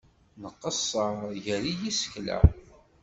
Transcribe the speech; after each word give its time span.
Nqeṣṣer 0.41 1.15
gar 1.43 1.63
yisekla. 1.79 2.37